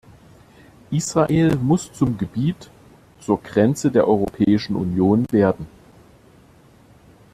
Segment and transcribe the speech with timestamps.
[0.89, 2.71] Israel muss zum Gebiet,
[3.19, 5.67] zur Grenze der Europäischen Union werden.